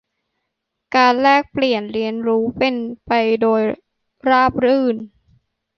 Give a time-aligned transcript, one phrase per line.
[0.95, 3.11] การแลกเปลี่ยนเรียนรู้เป็นไป
[3.41, 3.61] โดย
[4.29, 4.95] ราบรื่น